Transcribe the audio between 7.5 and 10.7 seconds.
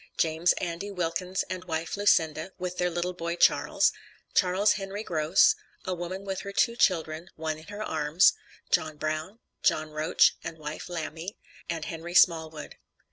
in her arms JOHN BROWN, JOHN ROACH, and